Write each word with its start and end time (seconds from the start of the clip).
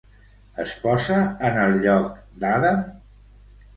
Es 0.61 0.71
posa 0.85 1.19
en 1.49 1.59
el 1.65 1.77
lloc 1.85 2.09
d'Adam? 2.45 2.81